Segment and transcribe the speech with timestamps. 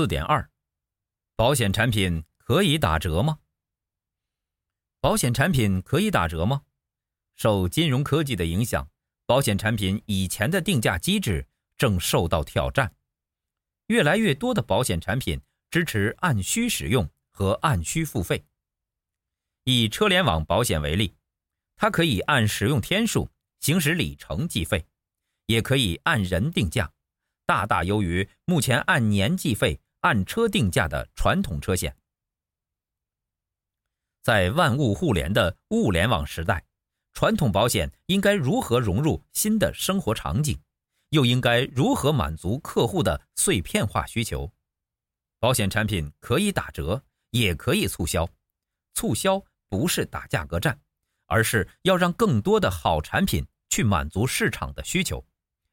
[0.00, 0.48] 四点二，
[1.36, 3.40] 保险产品可以打折吗？
[4.98, 6.62] 保险产品可以打折吗？
[7.36, 8.88] 受金融科技的影响，
[9.26, 12.94] 保险产品以前的定价机制正受到挑战。
[13.88, 15.38] 越来越多的保险产品
[15.70, 18.42] 支持按需使用和按需付费。
[19.64, 21.14] 以车联网保险为例，
[21.76, 23.28] 它可以按使用天数、
[23.58, 24.86] 行驶里程计费，
[25.44, 26.90] 也可以按人定价，
[27.44, 31.96] 大大优于目前按年计费、按车定价的传统车险。
[34.22, 36.64] 在万物互联的物联网时代，
[37.12, 40.58] 传统保险应该如何融入新的生活场景？
[41.10, 44.52] 又应该如何满足客户的碎片化需求？
[45.38, 48.28] 保险产品可以打折，也可以促销。
[48.94, 50.78] 促销不是打价格战，
[51.26, 55.24] 而是要让更多的好产品去满足市场的需求，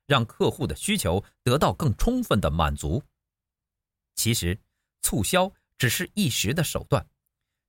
[0.08, 3.04] 让客户的需求得到更充分的满足。
[4.18, 4.60] 其实，
[5.02, 7.08] 促销只是一时的手段。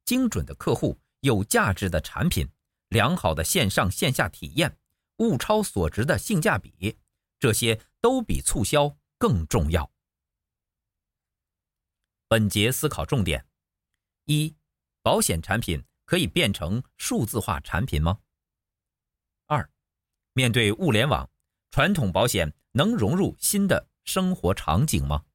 [0.05, 2.49] 精准的客户、有价值的产品、
[2.89, 4.77] 良好的线上线下体验、
[5.19, 6.99] 物超所值的性价比，
[7.39, 9.93] 这些都比促销更重要。
[12.27, 13.47] 本节思考重点：
[14.25, 14.57] 一、
[15.03, 18.21] 保险产品可以变成数字化产品吗？
[19.47, 19.71] 二、
[20.33, 21.31] 面对物联网，
[21.71, 25.27] 传统保险能融入新的生活场景吗？